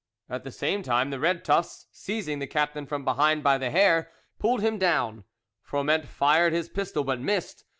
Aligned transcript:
At 0.31 0.43
the 0.43 0.51
same 0.51 0.81
time 0.81 1.11
the 1.11 1.19
red 1.19 1.45
tufts, 1.45 1.85
seizing 1.91 2.39
the 2.39 2.47
captain 2.47 2.87
from 2.87 3.05
behind 3.05 3.43
by 3.43 3.59
the 3.59 3.69
hair, 3.69 4.09
pulled 4.39 4.61
him 4.61 4.79
down. 4.79 5.25
Froment 5.61 6.07
fired 6.07 6.53
his 6.53 6.69
pistol, 6.69 7.03
but 7.03 7.19
missed. 7.19 7.65